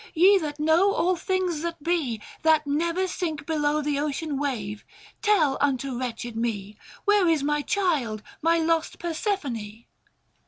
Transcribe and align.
ye, 0.15 0.35
that 0.39 0.59
know 0.59 0.91
All 0.95 1.15
things 1.15 1.61
that 1.61 1.83
be, 1.83 2.19
that 2.41 2.65
never 2.65 3.05
sink 3.07 3.45
below 3.45 3.83
The 3.83 3.99
ocean 3.99 4.39
wave, 4.39 4.83
tell 5.21 5.59
unto 5.61 5.95
wretched 5.95 6.35
me 6.35 6.73
655 7.03 7.03
Where 7.05 7.27
is 7.27 7.43
my 7.43 7.61
child, 7.61 8.23
my 8.41 8.57
lost 8.57 8.97
Persephone 8.97 9.85